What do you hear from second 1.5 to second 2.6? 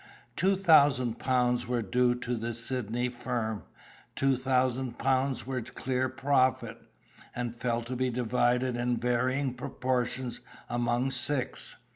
were due to the